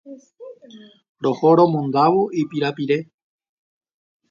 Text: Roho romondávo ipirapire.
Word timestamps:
Roho 1.25 1.49
romondávo 1.59 2.21
ipirapire. 2.41 2.97